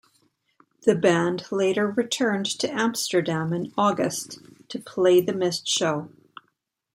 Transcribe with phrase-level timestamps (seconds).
[0.83, 4.39] The band later returned to Amsterdam in August
[4.69, 6.09] to play the missed show.